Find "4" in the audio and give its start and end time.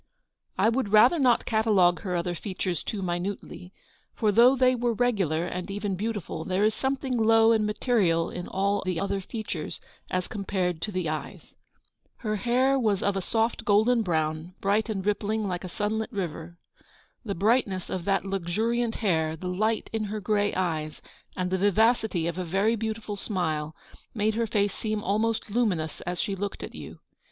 13.67-13.73